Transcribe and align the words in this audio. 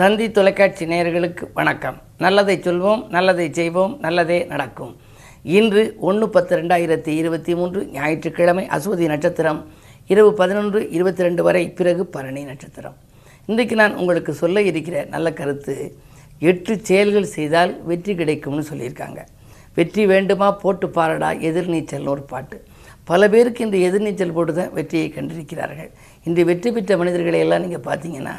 தந்தி 0.00 0.24
தொலைக்காட்சி 0.36 0.84
நேயர்களுக்கு 0.90 1.44
வணக்கம். 1.58 1.98
நல்லதை 2.24 2.54
சொல்வோம் 2.64 3.02
நல்லதை 3.14 3.46
செய்வோம் 3.58 3.92
நல்லதே 4.02 4.36
நடக்கும். 4.50 4.90
இன்று 5.58 5.82
ஒன்று 6.08 6.26
பத்து 6.34 6.52
ரெண்டாயிரத்தி 6.60 7.12
இருபத்தி 7.20 7.52
மூன்று 7.58 7.80
ஞாயிற்றுக்கிழமை 7.94 8.64
அசுவதி 8.76 9.06
நட்சத்திரம். 9.12 9.60
இரவு 10.12 10.30
பதினொன்று 10.40 10.80
இருபத்தி 10.96 11.24
ரெண்டு 11.26 11.44
வரை 11.46 11.62
பிறகு 11.78 12.04
பரணி 12.16 12.42
நட்சத்திரம். 12.50 12.96
இன்றைக்கு 13.46 13.78
நான் 13.82 13.96
உங்களுக்கு 14.02 14.34
சொல்ல 14.42 14.64
இருக்கிற 14.70 15.06
நல்ல 15.14 15.32
கருத்து 15.40 15.76
எட்டு 16.50 16.76
செயல்கள் 16.90 17.32
செய்தால் 17.36 17.72
வெற்றி 17.90 18.14
கிடைக்கும்னு 18.20 18.66
சொல்லியிருக்காங்க. 18.70 19.22
வெற்றி 19.78 20.04
வேண்டுமா? 20.12 20.50
போட்டு 20.64 20.88
பாரடா 20.98 21.32
எதிர்நீச்சல்னு 21.50 22.14
ஒரு 22.16 22.26
பாட்டு. 22.34 22.58
பல 23.12 23.22
பேருக்கு 23.36 23.66
இந்த 23.68 23.80
எதிர்நீச்சல் 23.88 24.36
போட்டு 24.36 24.52
தான் 24.60 24.72
வெற்றியை 24.80 25.08
கண்டிருக்கிறார்கள். 25.16 25.90
இன்று 26.28 26.44
வெற்றி 26.52 26.70
பெற்ற 26.76 26.92
மனிதர்களை 27.02 27.40
எல்லாம் 27.46 27.66
நீங்கள் 27.66 27.86
பார்த்தீங்கன்னா 27.90 28.36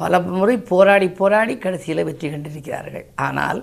பல 0.00 0.20
முறை 0.38 0.56
போராடி 0.70 1.08
போராடி 1.20 1.54
கடைசியில் 1.64 2.06
வெற்றி 2.08 2.26
கண்டிருக்கிறார்கள். 2.32 3.06
ஆனால் 3.26 3.60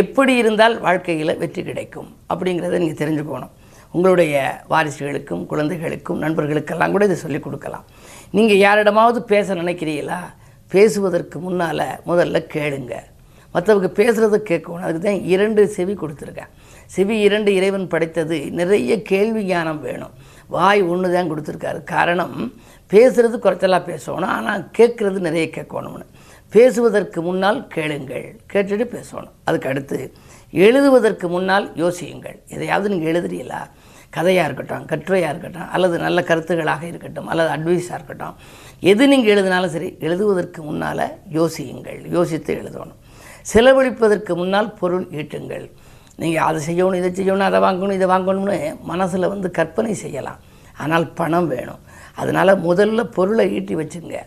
எப்படி 0.00 0.32
இருந்தால் 0.40 0.74
வாழ்க்கையில் 0.86 1.38
வெற்றி 1.42 1.62
கிடைக்கும் 1.68 2.10
அப்படிங்கிறத 2.32 2.80
நீங்கள் 2.82 3.00
தெரிஞ்சுக்கணும். 3.02 3.54
உங்களுடைய 3.94 4.34
வாரிசுகளுக்கும் 4.72 5.44
குழந்தைகளுக்கும் 5.52 6.20
நண்பர்களுக்கெல்லாம் 6.24 6.92
கூட 6.94 7.04
இதை 7.08 7.16
சொல்லிக் 7.22 7.46
கொடுக்கலாம். 7.46 7.86
நீங்கள் 8.36 8.62
யாரிடமாவது 8.66 9.20
பேச 9.32 9.54
நினைக்கிறீங்களா 9.62 10.20
பேசுவதற்கு 10.74 11.38
முன்னால் 11.44 11.86
முதல்ல 12.10 12.42
கேளுங்க. 12.56 12.94
மற்றவங்க 13.54 13.88
பேசுகிறத 14.00 14.38
கேட்கணும் 14.50 14.84
அதுக்கு 14.86 15.06
தான் 15.06 15.22
இரண்டு 15.34 15.62
செவி 15.76 15.94
கொடுத்துருக்கேன். 16.02 16.50
செவி 16.96 17.16
இரண்டு 17.28 17.50
இறைவன் 17.58 17.88
படைத்தது 17.94 18.36
நிறைய 18.60 18.92
கேள்வி 19.10 19.42
ஞானம் 19.50 19.80
வேணும். 19.86 20.14
வாய் 20.54 20.82
ஒன்று 20.92 21.08
தான் 21.14 21.30
கொடுத்துருக்காரு. 21.30 21.80
காரணம் 21.94 22.36
பேசுகிறது 22.92 23.36
குறைச்சலாக 23.44 23.82
பேசணும். 23.90 24.32
ஆனால் 24.36 24.62
கேட்குறது 24.78 25.18
நிறைய 25.28 25.46
கேட்கணும்னு. 25.56 26.06
பேசுவதற்கு 26.54 27.20
முன்னால் 27.26 27.60
கேளுங்கள். 27.74 28.26
கேட்டுட்டு 28.52 28.86
பேசணும். 28.96 29.34
அதுக்கு 29.48 29.70
அடுத்து 29.72 29.98
எழுதுவதற்கு 30.64 31.26
முன்னால் 31.34 31.66
யோசியுங்கள். 31.82 32.38
எதையாவது 32.54 32.90
நீங்கள் 32.92 33.10
எழுதுறீங்களா? 33.12 33.60
கதையாக 34.16 34.46
இருக்கட்டும் 34.48 34.86
கட்டுரையாக 34.92 35.32
இருக்கட்டும் 35.32 35.68
அல்லது 35.74 35.96
நல்ல 36.04 36.20
கருத்துக்களாக 36.30 36.82
இருக்கட்டும் 36.92 37.28
அல்லது 37.32 37.50
அட்வைஸாக 37.56 37.98
இருக்கட்டும். 37.98 38.34
எது 38.92 39.04
நீங்கள் 39.12 39.32
எழுதினாலும் 39.34 39.74
சரி 39.74 39.90
எழுதுவதற்கு 40.06 40.60
முன்னால் 40.68 41.04
யோசியுங்கள். 41.38 42.00
யோசித்து 42.16 42.54
எழுதணும். 42.62 42.98
செலவழிப்பதற்கு 43.52 44.32
முன்னால் 44.40 44.74
பொருள் 44.80 45.06
ஈட்டுங்கள். 45.20 45.66
நீங்கள் 46.20 46.46
அதை 46.48 46.60
செய்யணும் 46.68 46.98
இதை 47.00 47.10
செய்யணும் 47.18 47.48
அதை 47.48 47.60
வாங்கணும் 47.66 47.96
இதை 47.98 48.08
வாங்கணும்னு 48.14 48.58
மனசில் 48.90 49.32
வந்து 49.34 49.50
கற்பனை 49.58 49.94
செய்யலாம். 50.04 50.40
ஆனால் 50.82 51.06
பணம் 51.20 51.48
வேணும். 51.54 51.80
அதனால் 52.20 52.60
முதல்ல 52.68 53.00
பொருளை 53.16 53.46
ஈட்டி 53.56 53.74
வச்சுங்க. 53.80 54.18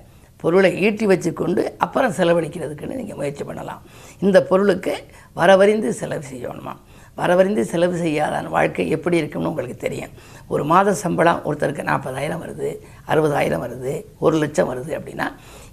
பொருளை 0.44 0.70
ஈட்டி 0.86 1.06
வச்சுக்கொண்டு 1.10 1.62
அப்புறம் 1.84 2.16
செலவழிக்கிறதுக்குன்னு 2.18 3.00
நீங்கள் 3.02 3.20
முயற்சி 3.20 3.44
பண்ணலாம். 3.50 3.84
இந்த 4.26 4.38
பொருளுக்கு 4.50 4.94
வரவறிந்து 5.40 5.92
செலவு 6.00 6.26
செய்யணுமா? 6.32 6.74
வரவறிந்து 7.20 7.64
செலவு 7.72 7.96
செய்யாதான் 8.04 8.48
வாழ்க்கை 8.56 8.84
எப்படி 8.96 9.16
இருக்கும்னு 9.22 9.50
உங்களுக்கு 9.52 9.76
தெரியும். 9.84 10.14
ஒரு 10.54 10.64
மாத 10.72 10.94
சம்பளம் 11.02 11.42
ஒருத்தருக்கு 11.48 11.84
நாற்பதாயிரம் 11.90 12.42
வருது 12.44 12.70
அறுபதாயிரம் 13.12 13.64
வருது 13.66 13.94
ஒரு 14.26 14.36
லட்சம் 14.44 14.70
வருது 14.72 14.92
அப்படின்னா 15.00 15.28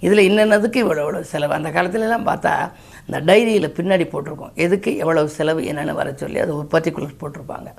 இதில் 0.05 0.27
இன்னென்னதுக்கு 0.29 0.79
இவ்வளோ 0.83 1.03
இவ்வளோ 1.05 1.21
செலவு. 1.33 1.53
அந்த 1.59 1.71
காலத்துலலாம் 1.77 2.27
பார்த்தா 2.29 2.53
இந்த 3.11 3.19
டைரியில் 3.29 3.73
பின்னாடி 3.77 4.05
போட்டிருக்கோம். 4.11 4.51
எதுக்கு 4.65 4.89
எவ்வளவு 5.03 5.29
செலவு 5.37 5.61
என்னென்னு 5.69 5.93
வர 5.97 6.09
சொல்லி 6.19 6.39
அது 6.43 6.51
உற்பத்திக்குள்ள 6.59 7.07
போட்டிருப்பாங்க. 7.21 7.69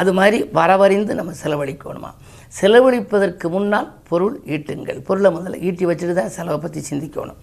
அது 0.00 0.10
மாதிரி 0.18 0.38
வரவறிந்து 0.58 1.12
நம்ம 1.20 1.32
செலவழிக்கணுமா? 1.40 2.10
செலவழிப்பதற்கு 2.58 3.46
முன்னால் 3.54 3.88
பொருள் 4.10 4.36
ஈட்டுங்கள். 4.56 5.00
பொருளை 5.08 5.30
முதல்ல 5.36 5.58
ஈட்டி 5.68 5.86
வச்சுட்டு 5.90 6.14
தான் 6.20 6.32
செலவை 6.36 6.58
பற்றி 6.64 6.82
சிந்திக்கணும். 6.90 7.40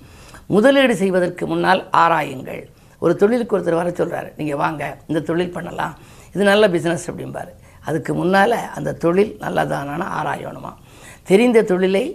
முதலீடு 0.56 0.96
செய்வதற்கு 1.02 1.44
முன்னால் 1.52 1.82
ஆராயுங்கள். 2.04 2.64
ஒரு 3.04 3.16
தொழிலுக்கு 3.24 3.56
ஒருத்தர் 3.58 3.80
வர 3.82 3.92
சொல்கிறாரு 4.00 4.32
நீங்கள் 4.40 4.62
வாங்க 4.64 4.84
இந்த 5.10 5.24
தொழில் 5.32 5.54
பண்ணலாம். 5.58 5.94
இது 6.36 6.44
நல்ல 6.52 6.68
பிஸ்னஸ் 6.76 7.08
அப்படிம்பார். 7.12 7.52
அதுக்கு 7.90 8.12
முன்னால் 8.22 8.58
அந்த 8.78 8.96
தொழில் 9.04 9.34
நல்லதானான 9.44 10.02
ஆராயணுமா? 10.20 10.74
தெரிந்த 11.32 11.66
தொழிலை 11.74 12.06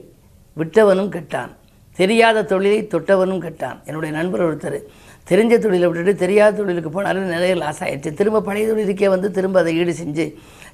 விட்டவனும் 0.60 1.12
கெட்டான். 1.16 1.52
தெரியாத 1.98 2.42
தொழிலை 2.50 2.80
தொட்டவனும் 2.92 3.44
கெட்டான். 3.44 3.78
என்னுடைய 3.88 4.10
நண்பர் 4.16 4.44
ஒருத்தர் 4.46 4.76
தெரிஞ்ச 5.30 5.58
தொழிலை 5.58 5.86
விட்டுட்டு 5.88 6.14
தெரியாத 6.14 6.56
தொழிலுக்கு 6.56 6.90
போனாலும் 6.90 7.22
நிறைய 7.22 7.54
லாஸ் 7.54 7.82
ஆயிடுச்சு. 7.84 8.14
திரும்ப 8.14 8.40
பழைய 8.40 8.66
தொழிலுக்கே 8.68 9.08
வந்து 9.08 9.30
திரும்ப 9.30 9.58
அதை 9.60 9.76
ஈடு 9.76 9.92
செஞ்சு 9.92 10.26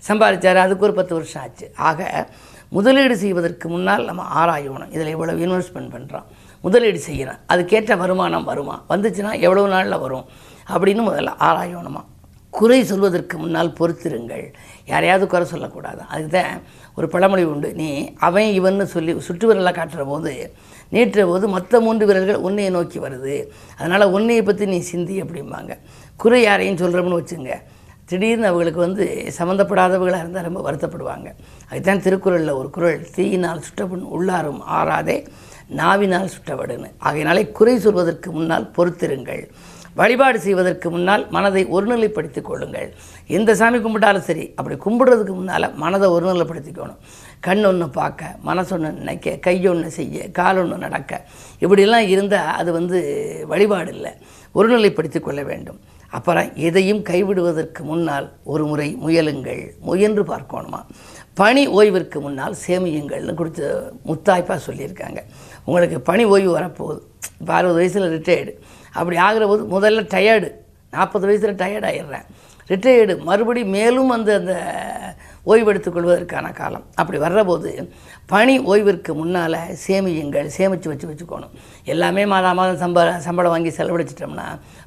சம்பாதிச்சார். 0.09 0.65
அதுக்கு 0.65 0.84
ஒரு 0.84 0.94
பத்து 0.94 1.15
வருஷம் 1.15 1.42
ஆச்சு. 1.42 1.72
ஆக 1.76 2.28
முதலீடு 2.69 3.16
செய்வதற்கு 3.16 3.69
முன்னால் 3.69 4.04
நம்ம 4.04 4.22
ஆராயணும். 4.44 4.91
இதில் 4.91 5.06
எவ்வளோ 5.06 5.32
இன்வெஸ்ட்மெண்ட் 5.32 5.93
பண்ணுறோம் 5.97 6.26
முதலீடு 6.60 7.00
செய்யணும். 7.06 7.41
அதுக்கேற்ற 7.53 7.97
வருமானம் 7.97 8.44
வருமா? 8.44 8.84
வந்துச்சுன்னா 8.88 9.32
எவ்வளோ 9.41 9.66
நாளில் 9.66 9.98
வரும்? 9.98 10.26
அப்படின்னு 10.75 11.03
முதல்ல 11.10 11.32
ஆராயணுமா? 11.48 12.03
குறை 12.50 12.84
சொல்வதற்கு 12.84 13.38
முன்னால் 13.38 13.72
பொறுத்திருங்கள். 13.72 14.54
யாரையாவது 14.87 15.26
குறை 15.26 15.47
சொல்லக்கூடாது. 15.47 16.00
அதுக்கு 16.09 16.32
தான் 16.38 16.62
ஒரு 16.97 17.09
பழமொழி 17.09 17.44
உண்டு. 17.44 17.75
நீ 17.75 17.88
அவன் 18.19 18.48
இவன்னு 18.60 18.82
சொல்லி 18.82 19.12
சுற்றுவரெல்லாம் 19.12 19.78
காட்டுற 19.81 20.04
போது 20.04 20.54
நீட்டுற 20.93 21.27
போது 21.27 21.49
மற்ற 21.49 21.81
மூன்று 21.81 22.06
விரல்கள் 22.06 22.45
உன்னையை 22.49 22.72
நோக்கி 22.72 22.99
வருது. 22.99 23.37
அதனால் 23.78 24.03
உன்னையை 24.03 24.43
பற்றி 24.43 24.67
நீ 24.67 24.78
சிந்தி 24.78 25.22
அப்படிம்பாங்க. 25.22 25.78
குறை 26.17 26.43
யாரையும் 26.43 26.77
சொல்கிறோம்னு 26.77 27.21
வச்சுங்க. 27.21 27.53
திடீர்னு 28.05 28.47
அவங்களுக்கு 28.47 28.81
வந்து 28.81 29.05
சம்மந்தப்படாதவர்களாக 29.39 30.23
இருந்தால் 30.25 30.49
ரொம்ப 30.49 30.61
வருத்தப்படுவாங்க. 30.71 31.28
அதுதான் 31.71 32.00
திருக்குறளில் 32.00 32.59
ஒரு 32.61 32.71
குறள் 32.71 33.06
தீயினால் 33.15 33.65
சுட்டபுண் 33.69 34.05
உள்ளாரும் 34.17 34.61
ஆறாதே 34.78 35.27
நாவினால் 35.69 36.33
சுட்டவடுன்னு. 36.34 36.91
ஆகையினாலே 36.99 37.50
குறை 37.50 37.78
சொல்வதற்கு 37.78 38.33
முன்னால் 38.33 38.71
பொறுத்திருங்கள். 38.71 39.49
வழிபாடு 39.94 40.41
செய்வதற்கு 40.41 40.91
முன்னால் 40.91 41.27
மனதை 41.31 41.67
ஒருநிலைப்படுத்திக் 41.67 42.49
கொள்ளுங்கள். 42.49 42.94
எந்த 43.27 43.55
சாமி 43.55 43.78
கும்பிட்டாலும் 43.78 44.27
சரி 44.28 44.53
அப்படி 44.56 44.77
கும்பிடுறதுக்கு 44.77 45.34
முன்னால் 45.34 45.75
மனதை 45.75 46.11
ஒருநிலைப்படுத்திக்கணும். 46.11 47.00
கண் 47.47 47.65
ஒன்று 47.69 47.87
பார்க்க 47.97 48.37
மனசொன்று 48.49 48.91
நினைக்க 49.00 49.37
கையொன்று 49.47 49.88
செய்ய 49.97 50.27
கால் 50.38 50.59
ஒன்று 50.62 50.77
நடக்க. 50.84 51.12
இப்படிலாம் 51.65 52.06
இருந்தால் 52.15 52.53
அது 52.60 52.71
வந்து 52.78 52.99
வழிபாடு 53.50 53.91
இல்லை 53.97 54.12
ஒருநிலைப்படுத்தி 54.55 55.21
கொள்ள 55.21 55.43
வேண்டும். 55.50 55.81
அப்புறம் 56.16 56.49
எதையும் 56.66 57.03
கைவிடுவதற்கு 57.10 57.82
முன்னால் 57.91 58.27
ஒரு 58.53 58.65
முறை 58.71 58.88
முயலுங்கள். 59.05 59.62
முயன்று 59.88 60.22
பார்க்கணுமா? 60.32 60.81
பணி 61.41 61.62
ஓய்விற்கு 61.78 62.19
முன்னால் 62.27 62.55
சேமியுங்கள்னு 62.66 63.34
கொடுத்து 63.41 63.66
முத்தாய்ப்பாக 64.09 64.61
சொல்லியிருக்காங்க. 64.69 65.21
உங்களுக்கு 65.65 65.99
பணி 66.11 66.25
ஓய்வு 66.34 66.53
வரப்போகுது. 66.59 67.03
இப்போ 67.41 67.53
அறுபது 67.59 67.78
வயசில் 67.81 68.12
ரிட்டையர்டு 68.16 68.53
அப்படி 68.99 69.16
ஆகிற 69.26 69.44
போது 69.50 69.62
முதல்ல 69.75 70.03
டயர்டு 70.15 70.49
நாற்பது 70.97 71.26
வயசில் 71.28 71.61
டயர்ட் 71.62 71.88
ஆயிடுறேன். 71.91 72.26
ரிட்டையர்டு 72.72 73.15
மறுபடி 73.28 73.62
மேலும் 73.76 74.12
அந்த 74.16 74.31
அந்த 74.41 74.55
ஓய்வெடுத்துக் 75.53 75.94
கொள்வதற்கான 75.97 76.47
காலம். 76.60 76.84
அப்படி 77.00 77.19
வர்றபோது 77.25 77.71
பணி 78.32 78.55
ஓய்விற்கு 78.72 79.12
முன்னால் 79.21 79.59
சேமியுங்கள் 79.84 80.49
சேமித்து 80.56 80.91
வச்சு 80.93 81.06
வச்சுக்கணும். 81.10 81.55
எல்லாமே 81.93 82.22
மாதம் 82.32 82.59
மாதம் 82.60 82.81
சம்ப 82.84 83.06
சம்பளம் 83.27 83.55
வாங்கி 83.55 83.72
செலவழிச்சிட்டோம்னா 83.78 84.47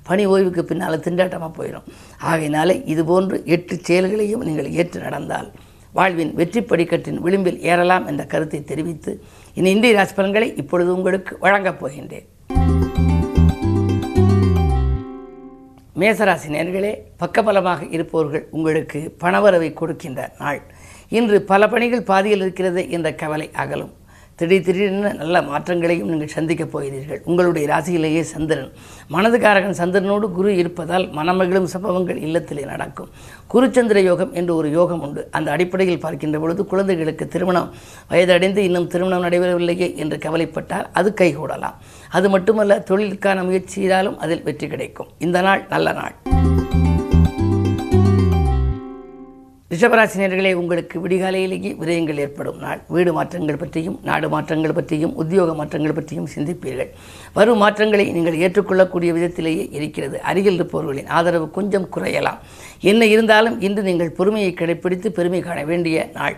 பணி 0.09 0.25
ஓய்வுக்கு 0.34 0.63
பின்னால் 0.72 1.03
திண்டாட்டமாக 1.07 1.51
போயிடும் 1.59 1.88
ஆகையினால 2.29 2.75
இதுபோன்று 2.94 3.40
எட்டு 3.56 3.78
செயல்களையும் 3.90 4.45
நீங்கள் 4.50 4.73
ஏற்று 4.79 5.01
நடந்தால் 5.07 5.50
வாழ்வின் 5.97 6.34
வெற்றி 6.40 6.62
படிக்கட்டின் 6.72 7.22
விளிம்பில் 7.25 7.62
ஏறலாம் 7.69 8.07
என்ற 8.12 8.24
கருத்தை 8.34 8.59
தெரிவித்து 8.72 9.12
இனி 9.59 9.69
இந்திய 9.75 9.94
ராசிபலன்களை 10.00 10.50
இப்பொழுது 10.63 10.89
உங்களுக்கு 10.97 11.34
வழங்கப் 11.45 11.79
போகின்றேன். 11.84 12.28
மேசராசி 16.00 16.47
நேர்களே 16.56 16.91
பக்கபலமாக 17.19 17.88
இருப்பவர்கள் 17.90 18.47
உங்களுக்கு 18.52 19.00
பணவரவை 19.19 19.74
கொடுக்கின்ற 19.74 20.22
நாள். 20.40 20.62
இன்று 21.09 21.41
பல 21.41 21.68
பணிகள் 21.68 22.03
பாதியில் 22.03 22.41
இருக்கிறது 22.41 22.90
என்ற 22.90 23.13
கவலை 23.13 23.50
அகலும். 23.53 23.94
திடீர் 24.40 24.66
திடீரென 24.66 25.12
நல்ல 25.20 25.38
மாற்றங்களையும் 25.42 26.09
நீங்கள் 26.09 26.31
சந்திக்கப் 26.34 26.72
போகிறீர்கள். 26.74 27.22
உங்களுடைய 27.30 27.66
ராசியிலேயே 27.72 28.22
சந்திரன். 28.31 28.70
மனதுக்காரகன் 29.13 29.78
சந்திரனோடு 29.80 30.28
குரு 30.36 30.51
இருப்பதால் 30.56 31.06
மனமகிழும் 31.16 31.69
சம்பவங்கள் 31.74 32.19
இல்லத்திலே 32.28 32.66
நடக்கும். 32.66 33.10
குருச்சந்திர 33.54 34.04
யோகம் 34.04 34.34
என்று 34.34 34.56
ஒரு 34.56 34.69
யோகம் 34.72 35.01
உண்டு. 35.01 35.28
அந்த 35.31 35.51
அடிப்படையில் 35.51 36.04
பார்க்கின்ற 36.06 36.39
பொழுது 36.39 36.66
குழந்தைகளுக்கு 36.66 37.28
திருமணம் 37.28 37.72
வயதடைந்து 38.12 38.57
இன்னும் 38.57 38.88
திருமணம் 38.88 39.25
நடைபெறவில்லையே 39.28 39.89
என்று 40.04 40.18
கவலைப்பட்டால் 40.18 40.88
அது 40.94 41.12
கைகூடலாம். 41.22 41.78
அது 42.10 42.30
மட்டுமல்ல 42.30 42.83
தொழிலுக்கான 42.92 43.48
முயற்சியினாலும் 43.50 44.18
அதில் 44.18 44.44
வெற்றி 44.44 44.68
கிடைக்கும். 44.68 45.12
இந்த 45.18 45.42
நாள் 45.42 45.63
நல்ல 45.69 45.92
நாள். 46.01 46.16
ரிஷபராசினியர்களே 49.77 50.51
உங்களுக்கு 50.59 50.95
விடிகாலையிலேயே 51.01 51.71
விரயங்கள் 51.81 52.19
ஏற்படும் 52.24 52.59
நாள். 52.63 52.79
வீடு 52.94 53.12
மாற்றங்கள் 53.18 53.59
பற்றியும் 53.63 53.97
நாடு 54.07 54.27
மாற்றங்கள் 54.33 54.74
பற்றியும் 54.77 55.13
உத்தியோக 55.21 55.51
மாற்றங்கள் 55.59 55.95
பற்றியும் 55.97 56.29
சிந்திப்பீர்கள். 56.35 56.89
வரும் 57.38 57.62
மாற்றங்களை 57.63 58.06
நீங்கள் 58.15 58.39
ஏற்றுக்கொள்ளக்கூடிய 58.45 59.12
விதத்திலேயே 59.18 59.65
இருக்கிறது. 59.77 60.18
அருகில் 60.29 60.57
இருப்பவர்களின் 60.59 61.12
ஆதரவு 61.18 61.47
கொஞ்சம் 61.57 61.88
குறையலாம். 61.95 62.39
என்ன 62.91 63.06
இருந்தாலும் 63.13 63.59
இன்று 63.68 63.83
நீங்கள் 63.89 64.15
பொறுமையை 64.19 64.51
கடைப்பிடித்து 64.53 65.12
பெருமை 65.19 65.41
காண 65.50 65.59
வேண்டிய 65.71 66.09
நாள். 66.18 66.38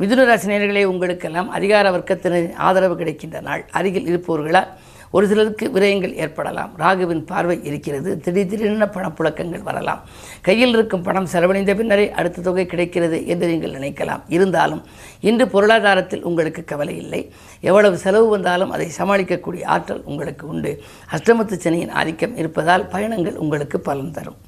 மிதுன 0.00 0.24
ராசினியர்களே 0.32 0.84
உங்களுக்கெல்லாம் 0.94 1.50
அதிகார 1.58 1.86
வர்க்கத்தினரின் 1.96 2.58
ஆதரவு 2.68 2.96
கிடைக்கின்ற 3.02 3.38
நாள். 3.50 3.64
அருகில் 3.78 4.08
இருப்பவர்களால் 4.10 4.70
ஒரு 5.16 5.26
சிலருக்கு 5.30 5.66
விரயங்கள் 5.74 6.14
ஏற்படலாம். 6.22 6.72
ராகுவின் 6.82 7.22
பார்வை 7.30 7.56
இருக்கிறது. 7.68 8.10
திடீர் 8.24 8.50
திடீரென 8.50 8.88
பணப்புழக்கங்கள் 8.96 9.66
வரலாம். 9.68 10.00
கையில் 10.48 10.74
இருக்கும் 10.76 11.04
பணம் 11.08 11.30
செலவழிந்த 11.34 11.74
பின்னரே 11.80 12.06
அடுத்த 12.20 12.44
தொகை 12.48 12.66
கிடைக்கிறது 12.72 13.20
என்று 13.34 13.46
நீங்கள் 13.52 13.76
நினைக்கலாம். 13.78 14.24
இருந்தாலும் 14.36 14.82
இன்று 15.30 15.46
பொருளாதாரத்தில் 15.54 16.26
உங்களுக்கு 16.30 16.64
கவலை 16.72 16.96
இல்லை. 17.04 17.22
எவ்வளவு 17.70 17.98
செலவு 18.06 18.28
வந்தாலும் 18.34 18.74
அதை 18.76 18.88
சமாளிக்கக்கூடிய 18.98 19.64
ஆற்றல் 19.76 20.04
உங்களுக்கு 20.12 20.46
உண்டு. 20.54 20.72
அஷ்டமத்து 21.16 21.58
சனியின் 21.66 21.96
ஆதிக்கம் 22.02 22.36
இருப்பதால் 22.42 22.88
பயணங்கள் 22.96 23.42
உங்களுக்கு 23.46 23.80
பலன் 23.90 24.14
தரும். 24.18 24.40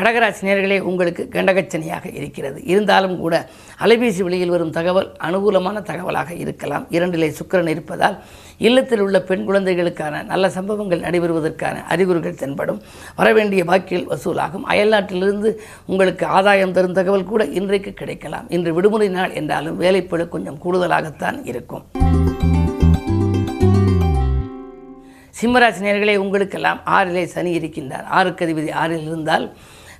கடகராசினியர்களே 0.00 0.80
உங்களுக்கு 0.80 1.28
கண்டகச்சனியாக 1.32 2.14
இருக்கிறது. 2.14 2.64
இருந்தாலும் 2.64 3.18
கூட 3.18 3.48
அலைபேசி 3.84 4.22
வழியில் 4.22 4.48
வரும் 4.48 4.70
தகவல் 4.70 5.08
அனுகூலமான 5.20 5.82
தகவலாக 5.82 6.30
இருக்கலாம். 6.36 6.86
இரண்டிலே 6.90 7.34
சுக்கிரன் 7.38 7.68
இருப்பதால் 7.68 8.22
இல்லத்தில் 8.58 9.00
உள்ள 9.00 9.20
பெண் 9.20 9.44
குழந்தைகளுக்கான 9.44 10.22
நல்ல 10.22 10.50
சம்பவங்கள் 10.50 11.00
நடைபெறுவதற்கான 11.00 11.82
அறிகுறிகள் 11.84 12.34
தென்படும். 12.34 12.82
வரவேண்டிய 13.16 13.64
பாக்கியில் 13.64 14.08
வசூலாகும். 14.12 14.66
அயல்நாட்டிலிருந்து 14.68 15.52
உங்களுக்கு 15.86 16.26
ஆதாயம் 16.26 16.72
தரும் 16.72 16.92
தகவல் 16.92 17.24
கூட 17.24 17.44
இன்றைக்கு 17.44 17.92
கிடைக்கலாம். 17.92 18.50
இன்று 18.50 18.74
விடுமுறை 18.74 19.08
நாள் 19.08 19.32
என்றாலும் 19.32 19.80
வேலைப்பழு 19.80 20.28
கொஞ்சம் 20.28 20.58
கூடுதலாகத்தான் 20.64 21.40
இருக்கும். 21.44 21.84
சிம்மராசினியர்களே 25.40 26.16
உங்களுக்கெல்லாம் 26.16 26.80
ஆறிலே 26.86 27.24
சனி 27.24 27.58
இருக்கின்றார். 27.58 28.04
ஆறுக்கு 28.04 28.46
அதிபதி 28.46 28.72
ஆறில் 28.72 29.06
இருந்தால் 29.06 29.52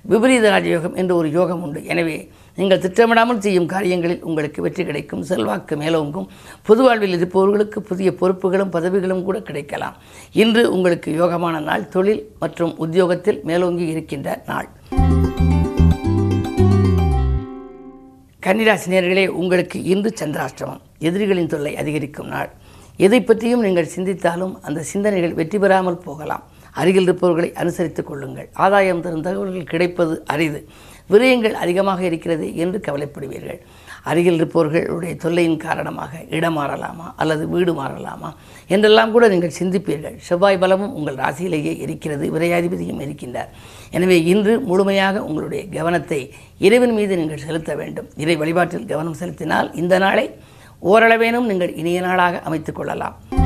விபரீத 0.09 0.45
ராஜயோகம் 0.49 0.95
என்று 0.95 1.15
ஒரு 1.15 1.31
யோகம் 1.31 1.63
உண்டு. 1.63 1.85
எனவே 1.85 2.29
நீங்கள் 2.57 2.81
திட்டமிடாமல் 2.83 3.37
செய்யும் 3.37 3.67
காரியங்களில் 3.73 4.23
உங்களுக்கு 4.23 4.61
வெற்றி 4.61 4.85
கிடைக்கும். 4.85 5.23
செல்வாக்கு 5.23 5.75
மேலோங்கும். 5.75 6.27
பொது 6.67 6.83
வாழ்வில் 6.83 7.15
இருப்பவர்களுக்கு 7.17 7.81
புதிய 7.81 8.11
பொறுப்புகளும் 8.11 8.73
பதவிகளும் 8.75 9.23
கூட 9.23 9.39
கிடைக்கலாம். 9.39 9.95
இன்று 10.31 10.63
உங்களுக்கு 10.73 11.11
யோகமான 11.21 11.59
நாள். 11.59 11.87
தொழில் 11.87 12.23
மற்றும் 12.39 12.73
உத்தியோகத்தில் 12.77 13.41
மேலோங்கி 13.43 13.87
இருக்கின்ற 13.87 14.43
நாள். 14.47 14.69
கன்னிராசினியர்களே 18.45 19.27
உங்களுக்கு 19.27 19.83
இன்று 19.83 20.13
சந்திராஷ்டமம். 20.19 20.81
எதிரிகளின் 20.99 21.51
தொல்லை 21.53 21.77
அதிகரிக்கும் 21.77 22.27
நாள். 22.27 22.49
எதை 22.97 23.19
பற்றியும் 23.21 23.61
நீங்கள் 23.61 23.93
சிந்தித்தாலும் 23.95 24.53
அந்த 24.61 24.81
சிந்தனைகள் 24.81 25.33
வெற்றி 25.33 25.59
பெறாமல் 25.59 26.03
போகலாம். 26.07 26.43
அருகில் 26.71 27.03
இருப்பவர்களை 27.03 27.53
அனுசரித்துக் 27.55 28.03
கொள்ளுங்கள். 28.03 28.49
ஆதாயம் 28.53 29.01
தரும் 29.01 29.21
தகவல்கள் 29.21 29.63
கிடைப்பது 29.63 30.23
அரிது. 30.25 30.67
விரயங்கள் 31.09 31.51
அதிகமாக 31.51 32.03
இருக்கிறது 32.03 32.55
என்று 32.55 32.79
கவலைப்படுவீர்கள். 32.79 33.59
அருகில் 34.03 34.33
இருப்பவர்களுடைய 34.33 35.15
தொல்லையின் 35.15 35.57
காரணமாக 35.57 36.11
இடம் 36.29 36.57
மாறலாமா? 36.57 37.13
அல்லது 37.15 37.47
வீடு 37.47 37.73
மாறலாமா? 37.73 38.33
என்றெல்லாம் 38.67 39.11
கூட 39.11 39.27
நீங்கள் 39.27 39.57
சிந்திப்பீர்கள். 39.59 40.15
செவ்வாய் 40.17 40.57
பலமும் 40.57 40.93
உங்கள் 40.93 41.15
ராசியிலேயே 41.15 41.79
இருக்கிறது. 41.79 42.39
விரையாதிபதியும் 42.39 43.01
இருக்கின்றார். 43.01 43.47
எனவே 43.91 44.23
இன்று 44.23 44.59
முழுமையாக 44.59 45.23
உங்களுடைய 45.23 45.69
கவனத்தை 45.69 46.33
இறைவன் 46.59 46.93
மீது 46.93 47.17
நீங்கள் 47.17 47.37
செலுத்த 47.37 47.75
வேண்டும். 47.75 48.09
இறை 48.17 48.35
வழிபாட்டில் 48.35 48.85
கவனம் 48.85 49.13
செலுத்தினால் 49.13 49.75
இந்த 49.75 49.97
நாளை 49.97 50.35
ஓரளவேனும் 50.83 51.45
நீங்கள் 51.45 51.73
இனிய 51.73 52.01
நாளாக 52.01 52.39
அமைத்துக் 52.39 52.75
கொள்ளலாம். 52.75 53.40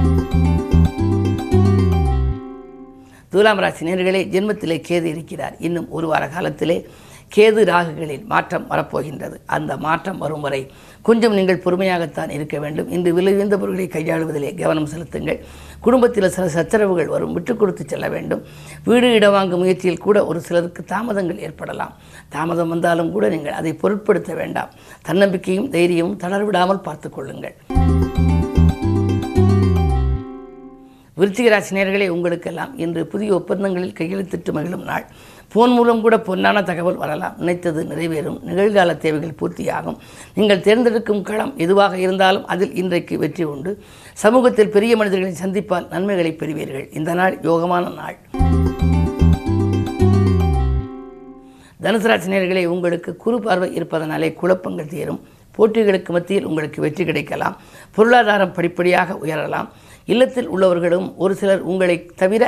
துலாம் 3.36 3.60
ராசி 3.60 3.86
நேர்களே 3.86 4.20
ஜென்மத்திலே 4.34 4.76
கேது 4.90 5.08
இருக்கிறார். 5.14 5.56
இன்னும் 5.60 5.90
ஒரு 5.90 6.08
வார 6.08 6.28
காலத்திலே 6.28 6.88
கேது 7.36 7.62
ராகுகளில் 7.70 8.26
மாற்றம் 8.26 8.70
வரப்போகின்றது. 8.70 9.38
அந்த 9.46 9.78
மாற்றம் 9.78 10.18
வரும் 10.18 10.42
வரை 10.42 10.72
கொஞ்சம் 11.02 11.34
நீங்கள் 11.34 11.62
பொறுமையாகத்தான் 11.66 12.30
இருக்க 12.30 12.60
வேண்டும். 12.60 12.90
இன்று 12.90 13.10
விலையுந்த 13.18 13.58
பொருட்களை 13.58 13.88
கையாளுவதிலே 13.88 14.52
கவனம் 14.62 14.86
செலுத்துங்கள். 14.86 15.40
குடும்பத்தில் 15.80 16.30
சில 16.30 16.48
சச்சரவுகள் 16.48 17.12
வரும். 17.16 17.34
விட்டு 17.34 17.56
கொடுத்து 17.56 17.86
செல்ல 17.88 18.10
வேண்டும். 18.10 18.44
வீடு 18.84 19.14
இடம் 19.14 19.32
வாங்கும் 19.32 19.60
முயற்சியில் 19.60 20.04
கூட 20.08 20.26
ஒரு 20.26 20.42
சிலருக்கு 20.42 20.84
தாமதங்கள் 20.84 21.40
ஏற்படலாம். 21.40 21.94
தாமதம் 22.30 22.70
வந்தாலும் 22.70 23.12
கூட 23.12 23.30
நீங்கள் 23.30 23.54
அதை 23.54 23.74
பொருட்படுத்த 23.74 24.34
வேண்டாம். 24.34 24.72
தன்னம்பிக்கையும் 25.02 25.70
தைரியமும் 25.70 26.20
தளர்விடாமல் 26.24 26.86
பார்த்து 26.90 27.10
கொள்ளுங்கள். 27.10 27.56
விருச்சிக 31.20 31.64
நேர்களே 31.72 32.08
உங்களுக்கெல்லாம் 32.08 32.78
இன்று 32.78 33.06
புதிய 33.06 33.34
ஒப்பந்தங்களில் 33.34 33.94
கையெழுத்திட்டு 34.00 34.52
மகிழும் 34.52 34.84
நாள். 34.84 35.06
போன் 35.54 35.72
மூலம் 35.72 36.02
கூட 36.02 36.16
பொன்னான 36.18 36.64
தகவல் 36.64 36.96
வரலாம். 36.96 37.36
நினைத்தது 37.38 37.84
நிறைவேறும். 37.84 38.40
நிகழ்கால 38.48 38.98
தேவைகள் 38.98 39.36
பூர்த்தியாகும். 39.40 39.98
நீங்கள் 40.34 40.60
தேர்ந்தெடுக்கும் 40.60 41.22
களம் 41.22 41.58
எதுவாக 41.58 41.98
இருந்தாலும் 41.98 42.46
அதில் 42.46 42.74
இன்றைக்கு 42.76 43.18
வெற்றி 43.18 43.44
உண்டு. 43.44 43.84
சமூகத்தில் 44.14 44.70
பெரிய 44.70 44.98
மனிதர்களை 44.98 45.36
சந்திப்பால் 45.44 45.90
நன்மைகளை 45.90 46.34
பெறுவீர்கள். 46.34 46.90
இந்த 46.94 47.14
நாள் 47.14 47.40
யோகமான 47.40 47.94
நாள். 47.94 48.18
தனுசு 51.82 52.66
உங்களுக்கு 52.66 53.16
குறு 53.16 53.40
பார்வை 53.40 53.74
இருப்பதனாலே 53.76 54.34
குழப்பங்கள் 54.34 54.88
தீரும். 54.88 55.24
போட்டிகளுக்கு 55.58 56.10
மத்தியில் 56.10 56.46
உங்களுக்கு 56.46 56.82
வெற்றி 56.82 57.06
கிடைக்கலாம். 57.06 57.58
பொருளாதாரம் 57.92 58.54
படிப்படியாக 58.54 59.18
உயரலாம். 59.24 59.68
இல்லத்தில் 60.13 60.50
உள்ளவர்களும் 60.54 61.07
ஒரு 61.24 61.34
சிலர் 61.42 61.68
உங்களை 61.72 61.98
தவிர 62.22 62.44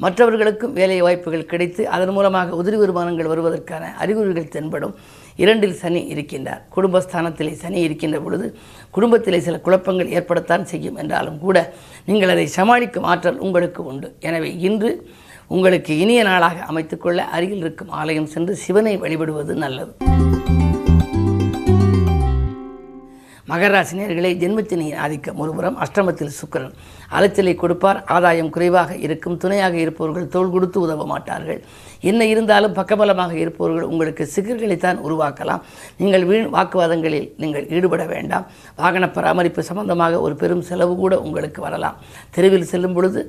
மற்றவர்களுக்கும் 0.00 0.74
வேலை 0.78 0.96
வாய்ப்புகள் 1.04 1.48
கிடைத்து 1.52 1.82
அதன் 1.94 2.12
மூலமாக 2.16 2.56
உதிரி 2.60 2.76
வருமானங்கள் 2.80 3.30
வருவதற்கான 3.30 3.84
அறிகுறிகள் 4.02 4.52
தென்படும். 4.54 4.92
இரண்டில் 5.42 5.78
சனி 5.80 6.00
இருக்கின்றார். 6.12 6.60
குடும்பஸ்தானத்திலே 6.74 7.52
சனி 7.62 7.80
இருக்கின்ற 7.86 8.18
பொழுது 8.26 8.46
குடும்பத்திலே 8.96 9.40
சில 9.46 9.58
குழப்பங்கள் 9.66 10.12
ஏற்படத்தான் 10.18 10.68
செய்யும் 10.72 11.00
என்றாலும் 11.02 11.40
கூட 11.46 11.58
நீங்கள் 12.08 12.34
அதை 12.34 12.46
சமாளிக்கும் 12.58 13.08
ஆற்றல் 13.12 13.42
உங்களுக்கு 13.46 13.82
உண்டு. 13.92 14.10
எனவே 14.28 14.52
இன்று 14.68 14.92
உங்களுக்கு 15.56 15.92
இனிய 16.04 16.22
நாளாக 16.30 16.64
அமைத்துக்கொள்ள 16.70 17.20
அருகில் 17.36 17.62
இருக்கும் 17.64 17.94
ஆலயம் 18.02 18.32
சென்று 18.36 18.54
சிவனை 18.64 18.94
வழிபடுவது 19.04 19.54
நல்லது. 19.64 19.94
மகராசினியர்களே 23.50 24.30
ஜென்மத்தினியின் 24.40 24.98
ஆதிக்கம் 25.04 25.38
ஒருபுறம் 25.42 25.76
அஷ்டமத்தில் 25.84 26.34
சுக்கிரன். 26.38 26.74
அலைச்சலை 27.16 27.54
கொடுப்பார் 27.60 28.00
ஆதாயம் 28.16 28.50
குறைவாக 28.54 28.96
இருக்கும் 29.04 29.38
துணையாக 29.42 29.76
இருப்பவர்கள் 29.84 30.26
தோள் 30.34 30.50
கொடுத்து 30.54 30.78
உதவ 30.86 31.06
மாட்டார்கள். 31.12 31.60
என்ன 32.10 32.26
இருந்தாலும் 32.32 32.74
பக்கபலமாக 32.78 33.32
இருப்பவர்கள் 33.44 33.88
உங்களுக்கு 33.92 34.24
சிக்கல்களைத்தான் 34.34 35.00
உருவாக்கலாம். 35.06 35.62
நீங்கள் 36.00 36.26
வீண் 36.30 36.50
வாக்குவாதங்களில் 36.56 37.28
நீங்கள் 37.44 37.66
ஈடுபட 37.76 38.04
வேண்டாம். 38.14 38.46
வாகன 38.82 39.08
பராமரிப்பு 39.16 39.64
சம்பந்தமாக 39.70 40.20
ஒரு 40.26 40.36
பெரும் 40.42 40.66
செலவு 40.70 40.94
கூட 41.02 41.16
உங்களுக்கு 41.20 41.62
வரலாம். 41.66 41.98
தெருவில் 42.36 42.70
செல்லும் 42.74 42.96
பொழுது 42.98 43.22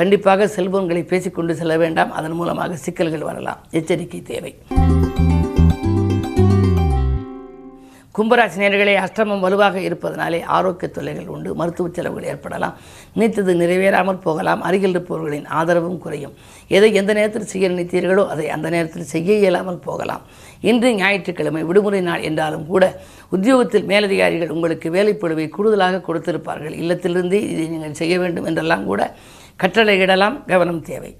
கண்டிப்பாக 0.00 0.50
செல்போன்களை 0.56 1.04
பேசிக்கொண்டு 1.14 1.54
செல்ல 1.62 1.76
வேண்டாம். 1.84 2.12
அதன் 2.20 2.38
மூலமாக 2.42 2.80
சிக்கல்கள் 2.86 3.28
வரலாம். 3.32 3.62
எச்சரிக்கை 3.80 4.22
தேவை. 4.32 4.54
கும்பராசினியர்களே 8.16 8.92
அஷ்டமம் 9.04 9.40
வலுவாக 9.44 9.76
இருப்பதனாலே 9.86 10.38
ஆரோக்கிய 10.56 10.88
தொல்லைகள் 10.96 11.30
உண்டு 11.34 11.54
மருத்துவ 11.60 11.88
செலவுகள் 11.96 12.28
ஏற்படலாம். 12.32 12.76
நினைத்தது 13.14 13.52
நிறைவேறாமல் 13.62 14.20
போகலாம். 14.26 14.60
அருகில் 14.68 14.94
இருப்பவர்களின் 14.94 15.48
ஆதரவும் 15.60 15.98
குறையும். 16.04 16.36
எதை 16.76 16.90
எந்த 17.00 17.10
நேரத்தில் 17.18 17.50
செய்ய 17.52 17.72
நினைத்தீர்களோ 17.74 18.24
அதை 18.34 18.46
அந்த 18.56 18.70
நேரத்தில் 18.76 19.10
செய்ய 19.14 19.40
இயலாமல் 19.42 19.82
போகலாம். 19.88 20.22
இன்று 20.70 20.90
ஞாயிற்றுக்கிழமை 21.02 21.64
விடுமுறை 21.70 22.02
நாள் 22.10 22.26
என்றாலும் 22.30 22.66
கூட 22.72 22.84
உத்தியோகத்தில் 23.36 23.90
மேலதிகாரிகள் 23.92 24.54
உங்களுக்கு 24.56 24.90
வேலைப்படுவை 24.98 25.48
கூடுதலாக 25.58 26.02
கொடுத்திருப்பார்கள். 26.08 26.76
இல்லத்திலிருந்தே 26.82 27.42
இதை 27.52 27.68
நீங்கள் 27.76 28.00
செய்ய 28.02 28.16
வேண்டும் 28.24 28.48
என்றெல்லாம் 28.52 28.88
கூட 28.92 29.12
கட்டளையிடலாம். 29.64 30.38
கவனம் 30.54 30.84
தேவை. 30.92 31.12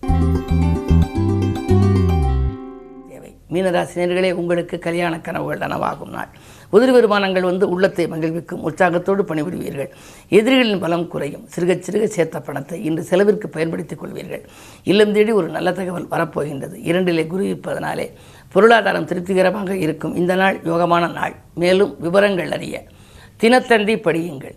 மீனராசினியர்களே 3.55 4.33
உங்களுக்கு 4.33 4.79
கல்யாண 4.79 5.21
கனவுகள் 5.21 5.69
நனவாகும் 5.69 6.11
நாள். 6.11 6.29
உதிரி 6.73 6.91
வருமானங்கள் 6.91 7.43
வந்து 7.43 7.69
உள்ளத்தை 7.69 8.07
மகிழ்விக்கும் 8.07 8.63
உற்சாகத்தோடு 8.63 9.23
பணிபுரிவீர்கள். 9.23 9.91
எதிரிகளின் 10.29 10.81
பலம் 10.81 11.09
குறையும். 11.09 11.49
சிறுக 11.57 11.77
சிறுக 11.87 12.05
சேர்த்த 12.05 12.41
பணத்தை 12.41 12.85
இன்று 12.85 13.03
செலவிற்கு 13.03 13.49
பயன்படுத்திக் 13.49 14.03
கொள்வீர்கள். 14.03 14.43
இல்லம் 14.85 15.13
தேடி 15.13 15.33
ஒரு 15.33 15.49
நல்ல 15.49 15.73
தகவல் 15.73 16.11
வரப்போகின்றது. 16.11 16.77
இரண்டிலே 16.91 17.27
குரு 17.27 17.45
இருப்பதனாலே 17.45 18.13
பொருளாதாரம் 18.53 19.05
திருப்திகரமாக 19.05 19.77
இருக்கும். 19.77 20.17
இந்த 20.17 20.35
நாள் 20.35 20.61
யோகமான 20.65 21.13
நாள். 21.13 21.35
மேலும் 21.55 21.97
விவரங்கள் 22.01 22.51
அறிய 22.51 22.85
தினத்தந்தி 23.43 23.97
படியுங்கள். 24.09 24.57